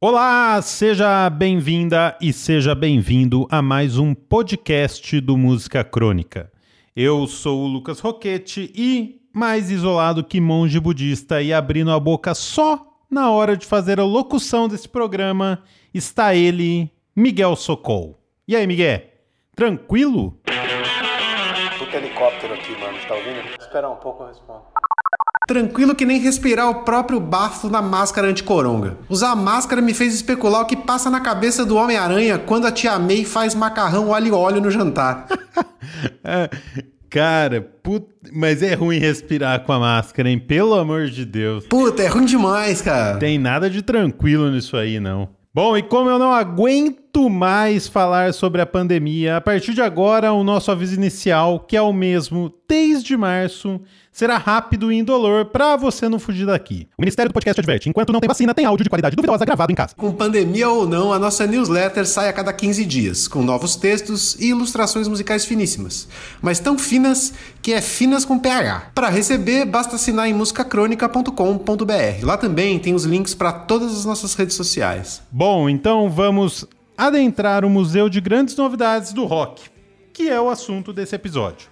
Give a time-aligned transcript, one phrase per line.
[0.00, 6.52] Olá, seja bem-vinda e seja bem-vindo a mais um podcast do Música Crônica.
[6.94, 12.32] Eu sou o Lucas Roquete e, mais isolado que monge budista e abrindo a boca
[12.32, 18.22] só na hora de fazer a locução desse programa, está ele, Miguel Socol.
[18.46, 19.02] E aí, Miguel?
[19.56, 20.38] Tranquilo?
[21.76, 22.96] Puta helicóptero aqui, mano.
[23.08, 23.60] Tá ouvindo?
[23.60, 24.77] Esperar um pouco eu respondo.
[25.48, 28.98] Tranquilo que nem respirar o próprio bafo na máscara anti-coronga.
[29.08, 32.70] Usar a máscara me fez especular o que passa na cabeça do Homem-Aranha quando a
[32.70, 35.26] tia May faz macarrão óleo óleo no jantar.
[36.22, 36.50] É,
[37.08, 38.06] cara, put...
[38.30, 40.38] mas é ruim respirar com a máscara, hein?
[40.38, 41.64] Pelo amor de Deus.
[41.66, 43.16] Puta, é ruim demais, cara.
[43.16, 45.30] Tem nada de tranquilo nisso aí, não.
[45.52, 50.30] Bom, e como eu não aguento mais falar sobre a pandemia, a partir de agora
[50.34, 53.80] o nosso aviso inicial, que é o mesmo desde março,
[54.12, 56.88] será rápido e indolor para você não fugir daqui.
[56.98, 59.72] O Ministério do Podcast adverte: enquanto não tem vacina, tem áudio de qualidade duvidosa gravado
[59.72, 59.94] em casa.
[59.96, 64.34] Com pandemia ou não, a nossa newsletter sai a cada 15 dias, com novos textos
[64.40, 66.08] e ilustrações musicais finíssimas.
[66.42, 68.90] Mas tão finas que é finas com PH.
[68.94, 72.24] Para receber, basta assinar em musicacronica.com.br.
[72.24, 75.22] Lá também tem os links para todas as nossas redes sociais.
[75.30, 76.66] Bom, então vamos
[76.98, 79.70] adentrar o Museu de Grandes Novidades do Rock,
[80.12, 81.68] que é o assunto desse episódio.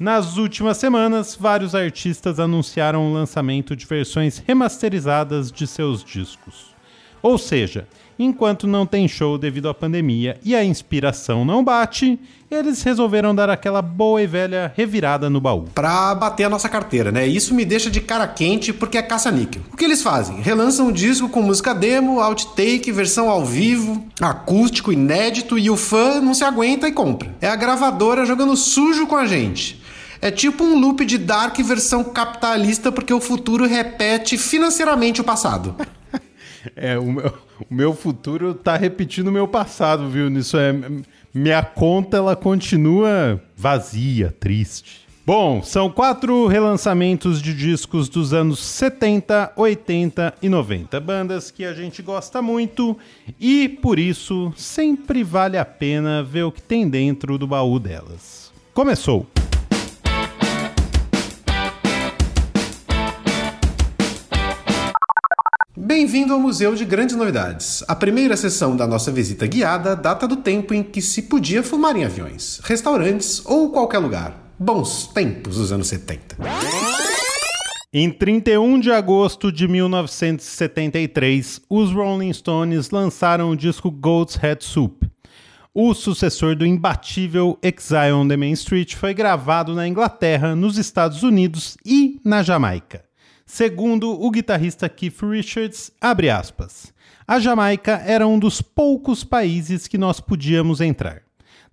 [0.00, 6.74] Nas últimas semanas, vários artistas anunciaram o lançamento de versões remasterizadas de seus discos.
[7.22, 7.86] Ou seja,
[8.18, 12.18] enquanto não tem show devido à pandemia e a inspiração não bate,
[12.50, 15.64] eles resolveram dar aquela boa e velha revirada no baú.
[15.74, 17.26] Pra bater a nossa carteira, né?
[17.26, 19.62] Isso me deixa de cara quente porque é caça-níquel.
[19.72, 20.40] O que eles fazem?
[20.40, 26.20] Relançam o disco com música demo, outtake, versão ao vivo, acústico, inédito e o fã
[26.20, 27.34] não se aguenta e compra.
[27.40, 29.82] É a gravadora jogando sujo com a gente.
[30.24, 35.76] É tipo um loop de Dark versão capitalista, porque o futuro repete financeiramente o passado.
[36.76, 37.34] É, o meu,
[37.70, 40.30] o meu futuro tá repetindo o meu passado, viu?
[40.30, 40.74] Nisso é.
[41.32, 45.04] Minha conta ela continua vazia, triste.
[45.26, 51.00] Bom, são quatro relançamentos de discos dos anos 70, 80 e 90.
[51.00, 52.94] Bandas que a gente gosta muito
[53.40, 58.52] e, por isso, sempre vale a pena ver o que tem dentro do baú delas.
[58.74, 59.26] Começou!
[65.96, 67.84] Bem-vindo ao Museu de Grandes Novidades.
[67.86, 71.94] A primeira sessão da nossa visita guiada data do tempo em que se podia fumar
[71.96, 74.52] em aviões, restaurantes ou qualquer lugar.
[74.58, 76.36] Bons tempos dos anos 70.
[77.92, 85.04] Em 31 de agosto de 1973, os Rolling Stones lançaram o disco Goat's Head Soup.
[85.72, 91.22] O sucessor do imbatível Exile on the Main Street foi gravado na Inglaterra, nos Estados
[91.22, 93.04] Unidos e na Jamaica.
[93.46, 96.92] Segundo o guitarrista Keith Richards, abre aspas,
[97.26, 101.22] a Jamaica era um dos poucos países que nós podíamos entrar.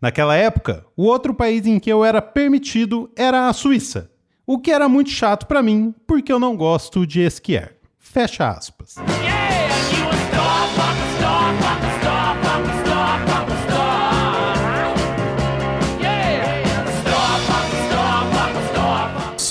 [0.02, 4.12] Naquela época, o outro país em que eu era permitido era a Suíça,
[4.46, 7.72] o que era muito chato para mim porque eu não gosto de esquiar.
[8.00, 8.96] Fecha aspas.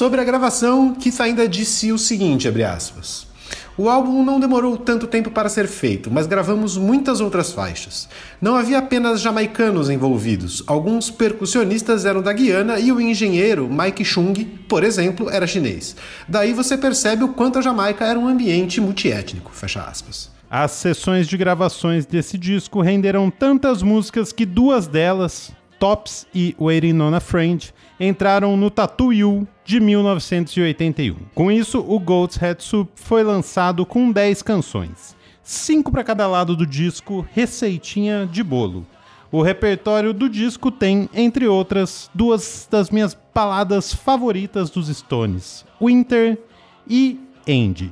[0.01, 3.27] Sobre a gravação, Keith ainda disse o seguinte, abre aspas.
[3.77, 8.09] O álbum não demorou tanto tempo para ser feito, mas gravamos muitas outras faixas.
[8.41, 14.33] Não havia apenas jamaicanos envolvidos, alguns percussionistas eram da Guiana e o engenheiro Mike Chung,
[14.67, 15.95] por exemplo, era chinês.
[16.27, 20.31] Daí você percebe o quanto a Jamaica era um ambiente multiétnico, fecha aspas.
[20.51, 27.01] As sessões de gravações desse disco renderam tantas músicas que duas delas, Tops e Waiting
[27.01, 31.17] on a Friend, entraram no Tattoo You de 1981.
[31.35, 36.55] Com isso, o Goat's Head Soup foi lançado com 10 canções, 5 para cada lado
[36.55, 38.87] do disco, receitinha de bolo.
[39.33, 46.39] O repertório do disco tem, entre outras, duas das minhas baladas favoritas dos Stones, Winter
[46.87, 47.19] e
[47.49, 47.91] Andy.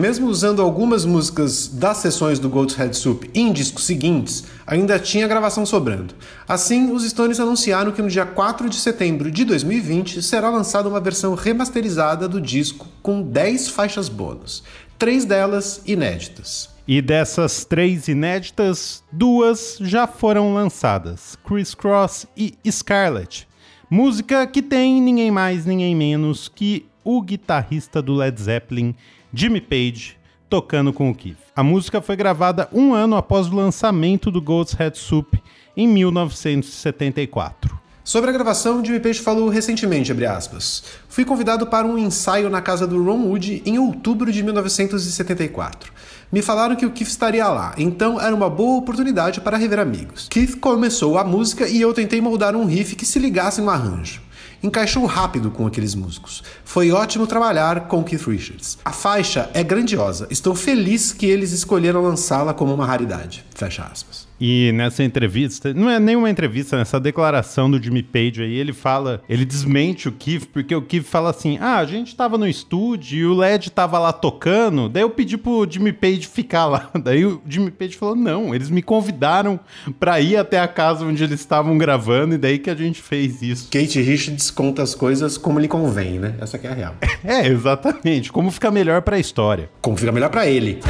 [0.00, 5.28] Mesmo usando algumas músicas das sessões do Goat's Head Soup em discos seguintes, ainda tinha
[5.28, 6.14] gravação sobrando.
[6.48, 11.00] Assim, os Stones anunciaram que no dia 4 de setembro de 2020 será lançada uma
[11.00, 14.62] versão remasterizada do disco com 10 faixas bônus,
[14.98, 16.70] três delas inéditas.
[16.88, 23.46] E dessas três inéditas, duas já foram lançadas: Criss Cross e Scarlet.
[23.90, 28.94] Música que tem ninguém mais, ninguém menos que o guitarrista do Led Zeppelin,
[29.32, 30.16] Jimmy Page,
[30.48, 31.38] tocando com o Keith.
[31.54, 35.40] A música foi gravada um ano após o lançamento do Goat's Head Soup,
[35.76, 37.78] em 1974.
[38.02, 42.88] Sobre a gravação, Jimmy Page falou recentemente, aspas, Fui convidado para um ensaio na casa
[42.88, 45.92] do Ron Wood em outubro de 1974.
[46.32, 50.26] Me falaram que o Keith estaria lá, então era uma boa oportunidade para rever amigos.
[50.28, 54.20] Keith começou a música e eu tentei moldar um riff que se ligasse no arranjo
[54.62, 56.42] encaixou rápido com aqueles músicos.
[56.64, 58.78] Foi ótimo trabalhar com Keith Richards.
[58.84, 60.26] A faixa é grandiosa.
[60.30, 63.44] Estou feliz que eles escolheram lançá-la como uma raridade.
[63.54, 64.29] Fecha aspas.
[64.40, 69.22] E nessa entrevista, não é nenhuma entrevista, nessa declaração do Jimmy Page aí, ele fala,
[69.28, 73.18] ele desmente o Keith, porque o Keith fala assim: ah, a gente tava no estúdio
[73.18, 76.90] e o LED tava lá tocando, daí eu pedi pro Jimmy Page ficar lá.
[77.02, 79.58] Daí o Jimmy Page falou: não, eles me convidaram
[79.98, 83.42] pra ir até a casa onde eles estavam gravando, e daí que a gente fez
[83.42, 83.68] isso.
[83.70, 86.34] Kate Richards conta as coisas como lhe convém, né?
[86.40, 86.94] Essa aqui é a real.
[87.24, 88.30] é, exatamente.
[88.30, 89.68] Como fica melhor pra história.
[89.80, 90.80] Como fica melhor pra ele.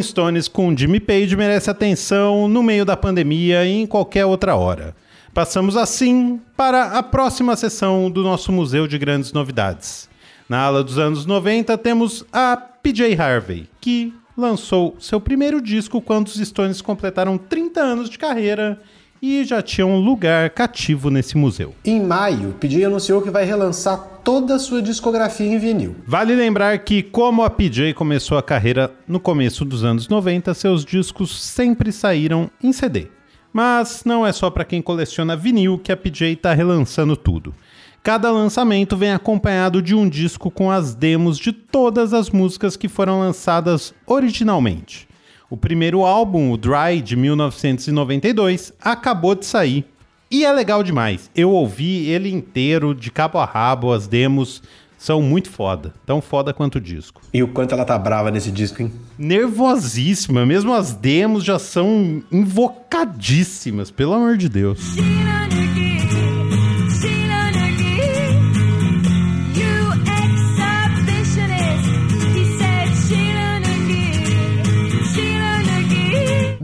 [0.00, 4.56] Rolling Stones com Jimmy Page merece atenção no meio da pandemia e em qualquer outra
[4.56, 4.94] hora.
[5.34, 10.08] Passamos assim para a próxima sessão do nosso Museu de Grandes Novidades.
[10.48, 16.28] Na ala dos anos 90 temos a PJ Harvey, que lançou seu primeiro disco quando
[16.28, 18.80] os Stones completaram 30 anos de carreira
[19.22, 21.74] e já tinha um lugar cativo nesse museu.
[21.84, 25.96] Em maio, PJ anunciou que vai relançar toda a sua discografia em vinil.
[26.06, 30.84] Vale lembrar que, como a PJ começou a carreira no começo dos anos 90, seus
[30.84, 33.08] discos sempre saíram em CD.
[33.52, 37.54] Mas não é só para quem coleciona vinil que a PJ está relançando tudo.
[38.02, 42.88] Cada lançamento vem acompanhado de um disco com as demos de todas as músicas que
[42.88, 45.09] foram lançadas originalmente.
[45.50, 49.84] O primeiro álbum, o Dry, de 1992, acabou de sair.
[50.30, 51.28] E é legal demais.
[51.34, 54.62] Eu ouvi ele inteiro, de cabo a rabo, as demos
[54.96, 55.92] são muito foda.
[56.06, 57.20] Tão foda quanto o disco.
[57.34, 58.92] E o quanto ela tá brava nesse disco, hein?
[59.18, 60.46] Nervosíssima.
[60.46, 64.94] Mesmo as demos já são invocadíssimas, pelo amor de Deus.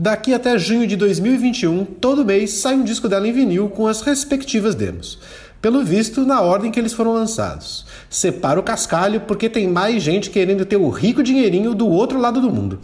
[0.07, 3.99] Daqui até junho de 2021, todo mês sai um disco dela em vinil com as
[3.99, 5.19] respectivas demos.
[5.61, 7.85] Pelo visto, na ordem que eles foram lançados.
[8.09, 12.39] Separa o cascalho porque tem mais gente querendo ter o rico dinheirinho do outro lado
[12.39, 12.79] do mundo.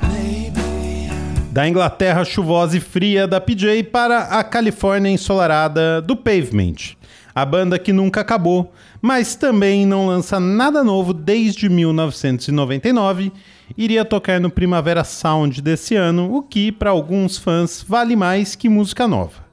[1.50, 6.98] Da Inglaterra chuvosa e fria da PJ para a Califórnia ensolarada do Pavement.
[7.34, 13.32] A banda que nunca acabou, mas também não lança nada novo desde 1999
[13.78, 18.70] iria tocar no Primavera Sound desse ano, o que, para alguns fãs, vale mais que
[18.70, 19.44] música nova.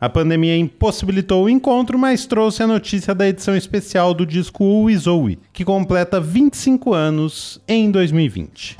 [0.00, 5.38] A pandemia impossibilitou o encontro, mas trouxe a notícia da edição especial do disco Zoe,
[5.52, 8.78] que completa 25 anos em 2020.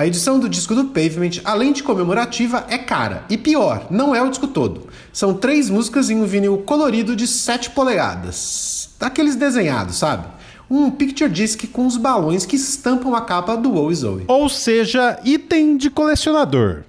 [0.00, 3.22] A edição do disco do Pavement, além de comemorativa, é cara.
[3.28, 4.88] E pior, não é o disco todo.
[5.12, 8.94] São três músicas em um vinil colorido de 7 polegadas.
[8.98, 10.26] Daqueles desenhados, sabe?
[10.70, 14.24] Um picture disc com os balões que estampam a capa do Woe Zoe.
[14.26, 16.84] Ou seja, item de colecionador.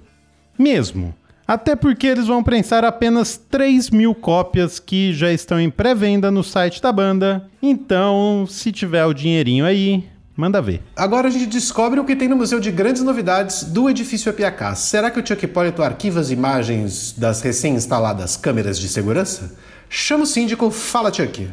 [0.58, 1.14] Mesmo.
[1.46, 6.42] Até porque eles vão prensar apenas 3 mil cópias que já estão em pré-venda no
[6.42, 7.46] site da banda.
[7.60, 10.02] Então, se tiver o dinheirinho aí,
[10.34, 10.82] Manda ver.
[10.96, 14.78] Agora a gente descobre o que tem no Museu de Grandes Novidades do edifício Apiacás.
[14.78, 19.54] Será que o Chuck Hipólito arquiva as imagens das recém-instaladas câmeras de segurança?
[19.90, 21.50] Chama o síndico, fala Chuck.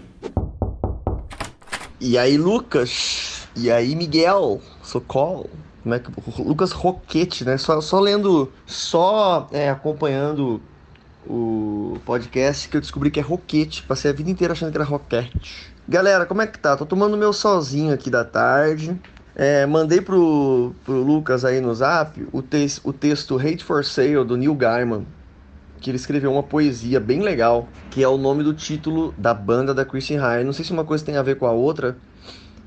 [2.00, 3.50] E aí, Lucas?
[3.54, 4.62] E aí, Miguel?
[4.82, 5.50] Socorro?
[5.84, 6.10] Como é que...
[6.42, 7.58] Lucas Roquete, né?
[7.58, 10.62] Só, só lendo, só é, acompanhando
[11.28, 13.84] o podcast que eu descobri que é Roquete.
[13.84, 15.69] Passei a vida inteira achando que era Roquete.
[15.90, 16.78] Galera, como é que tá?
[16.78, 18.96] Tô tomando meu sozinho aqui da tarde.
[19.36, 24.24] É, mandei pro, pro Lucas aí no zap o, te o texto Hate for Sale
[24.24, 25.08] do Neil Gaiman,
[25.82, 29.74] que ele escreveu uma poesia bem legal, que é o nome do título da banda
[29.74, 30.44] da Christian High.
[30.44, 31.98] Não sei se uma coisa tem a ver com a outra,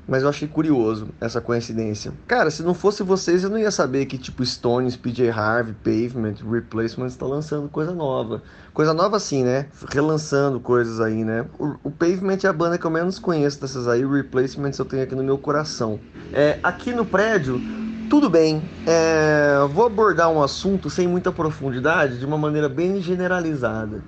[0.07, 2.11] mas eu achei curioso essa coincidência.
[2.27, 6.35] Cara, se não fosse vocês, eu não ia saber que tipo Stones, PJ Harvey, Pavement,
[6.49, 8.41] Replacement está lançando coisa nova.
[8.73, 9.67] Coisa nova assim, né?
[9.91, 11.45] Relançando coisas aí, né?
[11.57, 14.03] O, o, Pavement é a banda que eu menos conheço dessas aí.
[14.03, 15.99] O Replacement eu tenho aqui no meu coração.
[16.33, 17.61] É, aqui no prédio,
[18.09, 18.61] tudo bem.
[18.85, 24.01] É, vou abordar um assunto sem muita profundidade, de uma maneira bem generalizada.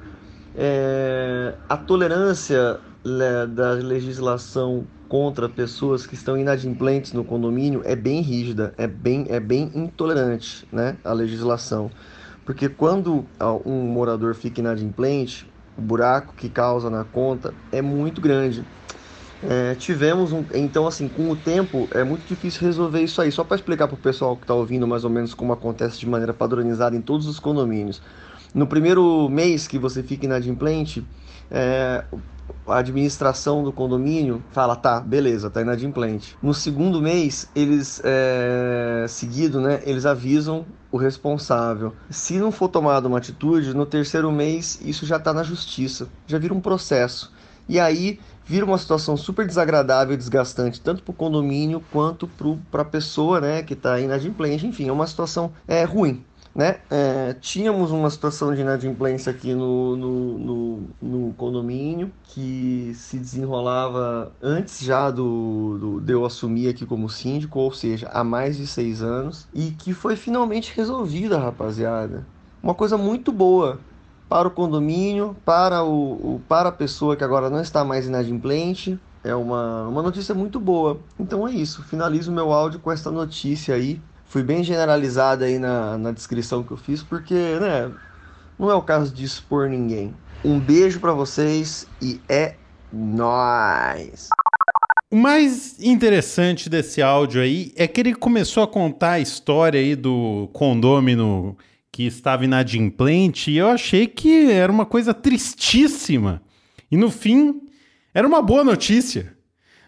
[0.58, 2.95] É, a tolerância le-
[3.54, 9.40] da legislação contra pessoas que estão inadimplentes no condomínio é bem rígida, é bem, é
[9.40, 11.92] bem intolerante, né, a legislação.
[12.44, 13.26] Porque quando
[13.66, 15.48] um morador fica inadimplente,
[15.78, 18.66] o buraco que causa na conta é muito grande.
[19.48, 23.32] É, tivemos um, então assim, com o tempo é muito difícil resolver isso aí.
[23.32, 26.08] Só para explicar para o pessoal que está ouvindo mais ou menos como acontece de
[26.08, 28.02] maneira padronizada em todos os condomínios.
[28.54, 31.06] No primeiro mês que você fica inadimplente,
[31.52, 32.06] é,
[32.68, 36.36] a administração do condomínio fala, tá, beleza, tá inadimplente.
[36.42, 41.94] No segundo mês, eles, é, seguido, né, eles avisam o responsável.
[42.10, 46.38] Se não for tomada uma atitude, no terceiro mês, isso já está na justiça, já
[46.38, 47.32] vira um processo.
[47.68, 52.30] E aí vira uma situação super desagradável e desgastante, tanto para o condomínio quanto
[52.72, 54.68] para a pessoa né, que está inadimplente.
[54.68, 56.24] Enfim, é uma situação é, ruim.
[56.56, 56.78] Né?
[56.90, 64.32] É, tínhamos uma situação de inadimplência aqui no, no, no, no, condomínio que se desenrolava
[64.42, 68.66] antes já do, do, de eu assumir aqui como síndico, ou seja, há mais de
[68.66, 72.26] seis anos, e que foi finalmente resolvida, rapaziada.
[72.64, 73.78] Uma coisa muito boa
[74.30, 78.98] para o condomínio, para, o, o, para a pessoa que agora não está mais inadimplente.
[79.24, 81.00] É uma, uma notícia muito boa.
[81.20, 81.84] Então é isso.
[81.84, 84.02] Finalizo meu áudio com essa notícia aí.
[84.26, 87.92] Fui bem generalizada aí na, na descrição que eu fiz, porque né,
[88.60, 90.14] não é o caso de expor ninguém.
[90.44, 92.56] Um beijo para vocês e é
[92.92, 94.30] nóis!
[95.12, 99.96] O mais interessante desse áudio aí é que ele começou a contar a história aí
[99.96, 101.58] do condômino
[101.92, 106.42] que estava inadimplente e eu achei que era uma coisa tristíssima.
[106.92, 107.62] E no fim,
[108.14, 109.35] era uma boa notícia.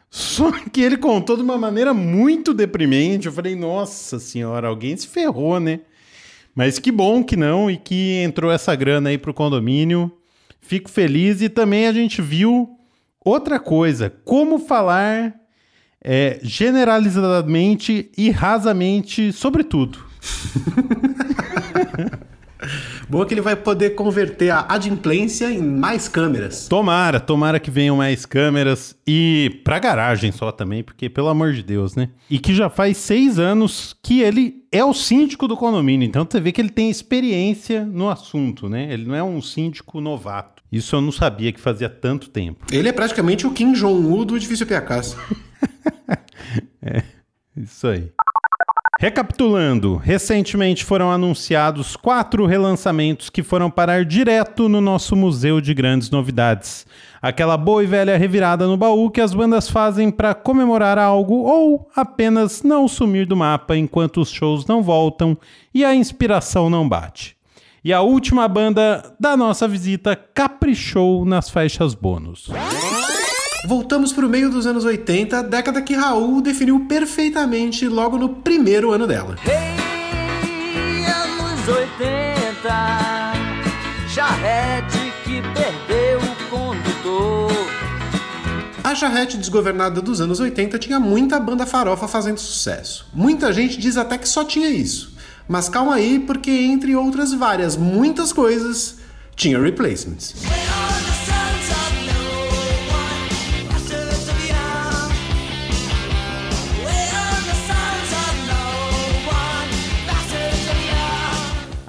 [0.10, 3.28] Só que ele contou de uma maneira muito deprimente.
[3.28, 5.82] Eu falei, nossa senhora, alguém se ferrou, né?
[6.56, 10.12] Mas que bom que não e que entrou essa grana aí pro condomínio.
[10.60, 12.70] Fico feliz e também a gente viu
[13.24, 15.36] outra coisa: como falar
[16.04, 20.04] é, generalizadamente e rasamente sobre tudo.
[23.10, 26.68] Boa que ele vai poder converter a adimplência em mais câmeras.
[26.68, 31.64] Tomara, tomara que venham mais câmeras e pra garagem só também, porque pelo amor de
[31.64, 32.10] Deus, né?
[32.30, 36.42] E que já faz seis anos que ele é o síndico do condomínio, então você
[36.42, 38.92] vê que ele tem experiência no assunto, né?
[38.92, 40.62] Ele não é um síndico novato.
[40.70, 42.66] Isso eu não sabia que fazia tanto tempo.
[42.70, 45.16] Ele é praticamente o Kim Jong-un do edifício Piacás.
[46.84, 47.04] é,
[47.56, 48.12] isso aí.
[49.00, 56.10] Recapitulando, recentemente foram anunciados quatro relançamentos que foram parar direto no nosso Museu de Grandes
[56.10, 56.88] Novidades.
[57.22, 61.88] Aquela boa e velha revirada no baú que as bandas fazem para comemorar algo ou
[61.96, 65.38] apenas não sumir do mapa enquanto os shows não voltam
[65.72, 67.38] e a inspiração não bate.
[67.84, 72.50] E a última banda da nossa visita caprichou nas faixas bônus.
[73.68, 78.94] Voltamos para o meio dos anos 80, década que Raul definiu perfeitamente logo no primeiro
[78.94, 79.36] ano dela.
[79.46, 83.34] Hey, anos 80,
[84.08, 87.52] charrete que perdeu o condutor.
[88.86, 93.10] A charrete desgovernada dos anos 80 tinha muita banda farofa fazendo sucesso.
[93.14, 95.14] Muita gente diz até que só tinha isso.
[95.46, 98.96] Mas calma aí, porque entre outras várias, muitas coisas,
[99.36, 100.36] tinha replacements.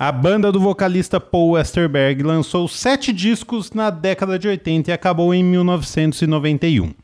[0.00, 5.35] A banda do vocalista Paul Westerberg lançou sete discos na década de 80 e acabou
[5.35, 6.95] em 1991.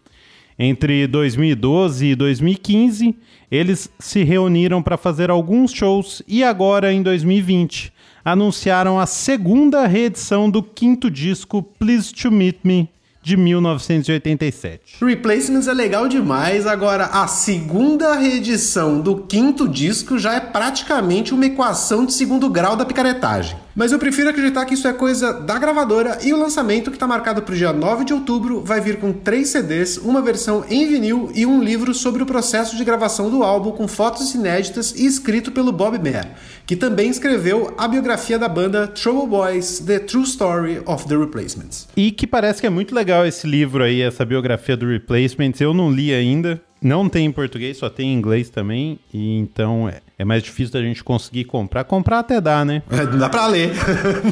[0.57, 3.17] Entre 2012 e 2015,
[3.51, 7.93] eles se reuniram para fazer alguns shows e agora, em 2020,
[8.25, 12.89] anunciaram a segunda reedição do quinto disco Please to Meet Me,
[13.25, 15.03] de 1987.
[15.03, 21.47] Replacements é legal demais, agora a segunda reedição do quinto disco já é praticamente uma
[21.47, 23.64] equação de segundo grau da picaretagem.
[23.75, 27.09] Mas eu prefiro acreditar que isso é coisa da gravadora e o lançamento, que está
[27.09, 30.87] marcado para o dia 9 de outubro, vai vir com três CDs, uma versão em
[30.87, 35.05] vinil e um livro sobre o processo de gravação do álbum com fotos inéditas e
[35.05, 36.29] escrito pelo Bob Mayer,
[36.65, 41.89] que também escreveu a biografia da banda Trouble Boys: The True Story of the Replacements.
[41.97, 45.61] E que parece que é muito legal esse livro aí, essa biografia do Replacements.
[45.61, 49.89] Eu não li ainda, não tem em português, só tem em inglês também, e então
[49.89, 51.85] é, é mais difícil da gente conseguir comprar.
[51.85, 52.83] Comprar até dá, né?
[52.91, 53.73] É, Não dá pra ler.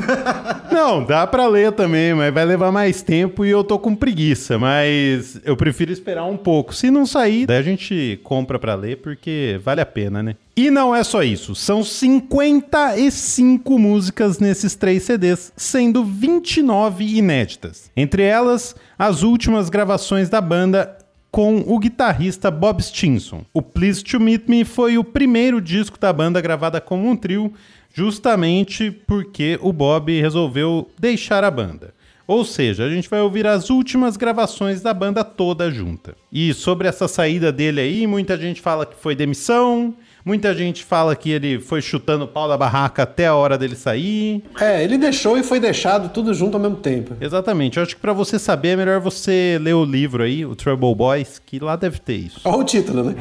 [0.71, 4.59] Não, dá pra ler também, mas vai levar mais tempo e eu tô com preguiça,
[4.59, 6.75] mas eu prefiro esperar um pouco.
[6.75, 10.35] Se não sair, daí a gente compra pra ler porque vale a pena, né?
[10.57, 17.91] E não é só isso, são 55 músicas nesses três CDs, sendo 29 inéditas.
[17.97, 20.97] Entre elas, as últimas gravações da banda
[21.33, 23.43] com o guitarrista Bob Stinson.
[23.55, 27.55] O Please to Meet Me foi o primeiro disco da banda gravada como um trio,
[27.95, 31.95] justamente porque o Bob resolveu deixar a banda.
[32.27, 36.15] Ou seja, a gente vai ouvir as últimas gravações da banda toda junta.
[36.31, 39.95] E sobre essa saída dele aí, muita gente fala que foi demissão,
[40.25, 43.77] muita gente fala que ele foi chutando o pau da barraca até a hora dele
[43.77, 44.43] sair.
[44.61, 47.17] É, ele deixou e foi deixado tudo junto ao mesmo tempo.
[47.21, 50.55] Exatamente, eu acho que pra você saber é melhor você ler o livro aí, o
[50.55, 52.41] Trouble Boys, que lá deve ter isso.
[52.45, 53.15] Olha o título, né?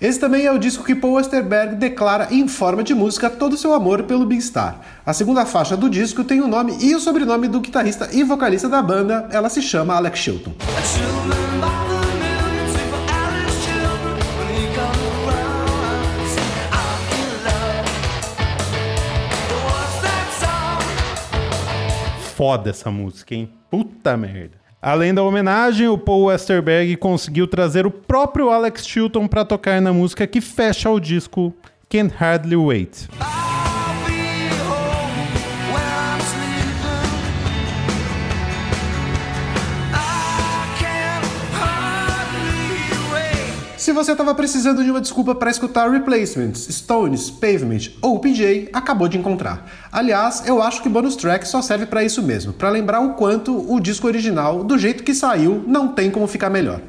[0.00, 3.56] Esse também é o disco que Paul Westerberg declara em forma de música todo o
[3.58, 4.80] seu amor pelo Big Star.
[5.04, 8.66] A segunda faixa do disco tem o nome e o sobrenome do guitarrista e vocalista
[8.66, 10.42] da banda, ela se chama Alex song?
[22.34, 23.50] Foda essa música, hein?
[23.70, 24.69] Puta merda.
[24.82, 29.92] Além da homenagem, o Paul Westerberg conseguiu trazer o próprio Alex Chilton pra tocar na
[29.92, 31.54] música que fecha o disco
[31.90, 33.08] Can't Hardly Wait.
[33.20, 33.39] I'll
[43.90, 49.08] Se você estava precisando de uma desculpa para escutar Replacements, Stones, Pavement ou PJ, acabou
[49.08, 49.68] de encontrar.
[49.90, 53.68] Aliás, eu acho que bonus track só serve para isso mesmo, para lembrar o quanto
[53.68, 56.80] o disco original, do jeito que saiu, não tem como ficar melhor.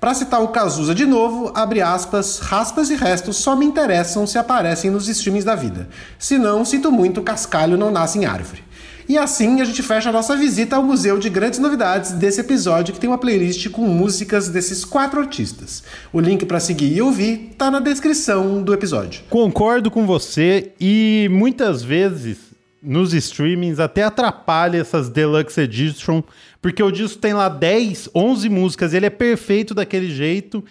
[0.00, 4.38] Para citar o Cazuza de novo, abre aspas, raspas e restos só me interessam se
[4.38, 5.86] aparecem nos streamings da vida.
[6.18, 8.64] Se não, sinto muito, cascalho não nasce em árvore.
[9.08, 12.92] E assim a gente fecha a nossa visita ao Museu de Grandes Novidades desse episódio
[12.92, 15.82] que tem uma playlist com músicas desses quatro artistas.
[16.12, 19.22] O link para seguir e ouvir tá na descrição do episódio.
[19.30, 22.36] Concordo com você e muitas vezes
[22.82, 26.22] nos streamings até atrapalha essas Deluxe Edition,
[26.60, 30.62] porque o disco tem lá 10, 11 músicas, ele é perfeito daquele jeito,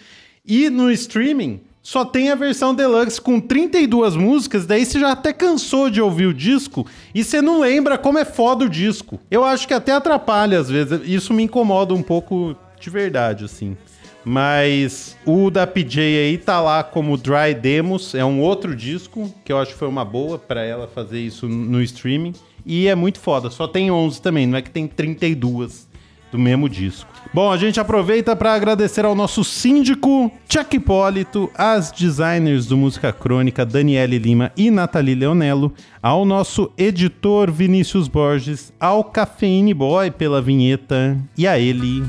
[0.46, 5.32] e no streaming só tem a versão Deluxe com 32 músicas, daí você já até
[5.32, 9.18] cansou de ouvir o disco e você não lembra como é foda o disco.
[9.30, 13.74] Eu acho que até atrapalha às vezes, isso me incomoda um pouco de verdade, assim.
[14.22, 19.50] Mas o da PJ aí tá lá como Dry Demos, é um outro disco que
[19.50, 22.34] eu acho que foi uma boa pra ela fazer isso no streaming.
[22.66, 25.87] E é muito foda, só tem 11 também, não é que tem 32
[26.30, 27.08] do mesmo disco.
[27.32, 33.12] Bom, a gente aproveita para agradecer ao nosso síndico Chuck Hipólito, às designers do Música
[33.12, 40.40] Crônica Daniele Lima e Nathalie Leonello, ao nosso editor Vinícius Borges, ao Cafeine Boy pela
[40.40, 42.02] vinheta e a ele,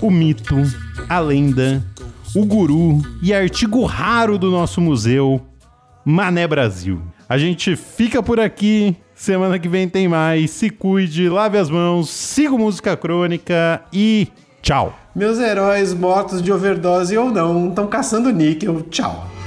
[0.00, 0.56] o mito,
[1.08, 1.84] a lenda,
[2.34, 5.40] o guru e artigo raro do nosso museu,
[6.04, 7.02] Mané Brasil.
[7.28, 8.96] A gente fica por aqui.
[9.14, 10.50] Semana que vem tem mais.
[10.50, 14.28] Se cuide, lave as mãos, siga o Música Crônica e
[14.62, 14.98] tchau.
[15.14, 18.80] Meus heróis mortos de overdose ou não estão caçando níquel.
[18.82, 19.37] Tchau.